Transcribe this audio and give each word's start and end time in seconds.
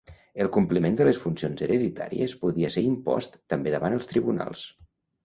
El 0.43 0.47
compliment 0.53 0.95
de 1.01 1.05
les 1.09 1.19
funcions 1.25 1.61
hereditàries 1.65 2.33
podia 2.45 2.71
ser 2.77 2.83
impost 2.87 3.37
també 3.55 3.75
davant 3.75 3.99
els 3.99 4.11
tribunals. 4.15 4.65